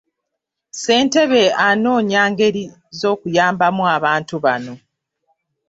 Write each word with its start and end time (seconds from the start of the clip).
Ssentebe 0.71 1.43
anoonya 1.67 2.21
ngeri 2.31 2.63
z'okuyambamu 2.99 3.83
bantu 4.03 4.35
bano. 4.45 4.73